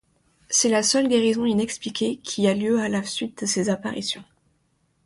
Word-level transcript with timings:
C'est 0.49 0.69
la 0.69 0.81
seule 0.81 1.07
guérison 1.07 1.45
inexpliquée 1.45 2.17
qui 2.23 2.47
a 2.47 2.55
lieu 2.55 2.79
à 2.81 2.89
la 2.89 3.03
suite 3.03 3.41
de 3.41 3.45
ces 3.45 3.69
apparitions. 3.69 4.23